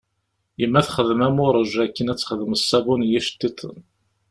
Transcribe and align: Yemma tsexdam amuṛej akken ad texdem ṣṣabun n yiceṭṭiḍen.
Yemma 0.59 0.81
tsexdam 0.85 1.21
amuṛej 1.27 1.73
akken 1.85 2.11
ad 2.13 2.17
texdem 2.17 2.57
ṣṣabun 2.61 3.01
n 3.05 3.09
yiceṭṭiḍen. 3.11 3.79